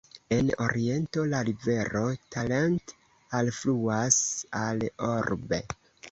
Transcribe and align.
En 0.35 0.47
oriento 0.67 1.25
la 1.33 1.41
rivero 1.49 1.99
Talent 2.35 2.93
alfluas 3.41 4.17
al 4.61 4.81
Orbe. 5.09 5.61